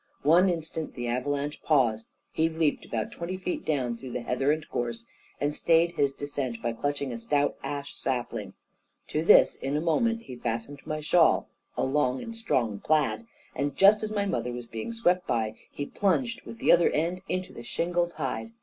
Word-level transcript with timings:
One 0.23 0.49
instant 0.49 0.95
the 0.95 1.07
avalanche 1.07 1.61
paused, 1.61 2.07
he 2.31 2.49
leaped 2.49 2.85
about 2.85 3.11
twenty 3.11 3.37
feet 3.37 3.63
down, 3.63 3.95
through 3.95 4.13
the 4.13 4.23
heather 4.23 4.51
and 4.51 4.67
gorse, 4.67 5.05
and 5.39 5.53
stayed 5.53 5.91
his 5.91 6.15
descent 6.15 6.59
by 6.59 6.73
clutching 6.73 7.13
a 7.13 7.19
stout 7.19 7.55
ash 7.61 7.95
sapling. 7.95 8.55
To 9.09 9.23
this 9.23 9.53
in 9.57 9.77
a 9.77 9.79
moment 9.79 10.23
he 10.23 10.35
fastened 10.35 10.79
my 10.87 11.01
shawl, 11.01 11.49
(a 11.77 11.83
long 11.85 12.19
and 12.23 12.35
strong 12.35 12.79
plaid), 12.79 13.27
and 13.53 13.75
just 13.75 14.01
as 14.01 14.11
my 14.11 14.25
mother 14.25 14.51
was 14.51 14.65
being 14.65 14.91
swept 14.91 15.27
by, 15.27 15.55
he 15.69 15.85
plunged 15.85 16.41
with 16.47 16.57
the 16.57 16.71
other 16.71 16.89
end 16.89 17.21
into 17.29 17.53
the 17.53 17.61
shingle 17.61 18.07
tide. 18.07 18.53